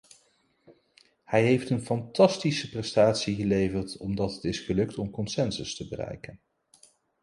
[1.23, 6.39] Hij heeft een fantastische prestatie geleverd omdat het is gelukt om consensus te bereiken.